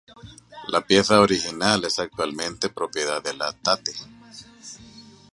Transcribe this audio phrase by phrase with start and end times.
[0.69, 3.93] La pieza original es actualmente propiedad de la Tate.